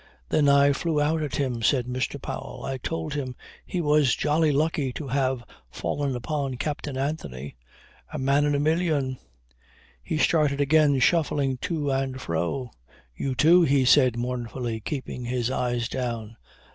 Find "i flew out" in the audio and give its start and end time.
0.49-1.21